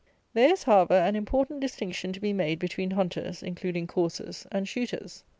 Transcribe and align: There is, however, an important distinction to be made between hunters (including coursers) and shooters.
There 0.33 0.49
is, 0.51 0.63
however, 0.63 0.95
an 0.95 1.15
important 1.15 1.59
distinction 1.59 2.11
to 2.13 2.19
be 2.19 2.33
made 2.33 2.57
between 2.57 2.89
hunters 2.89 3.43
(including 3.43 3.85
coursers) 3.85 4.47
and 4.51 4.67
shooters. 4.67 5.23